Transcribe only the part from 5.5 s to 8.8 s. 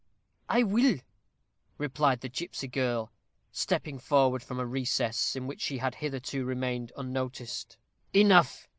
she had hitherto remained unnoticed. "Enough.